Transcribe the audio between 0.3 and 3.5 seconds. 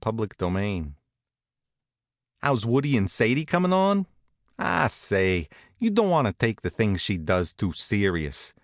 XIII How's Woodie and Sadie